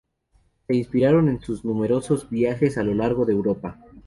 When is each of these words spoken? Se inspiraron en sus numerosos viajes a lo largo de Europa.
Se 0.65 0.73
inspiraron 0.75 1.29
en 1.29 1.39
sus 1.41 1.63
numerosos 1.63 2.27
viajes 2.27 2.79
a 2.79 2.83
lo 2.83 2.95
largo 2.95 3.23
de 3.23 3.33
Europa. 3.33 3.79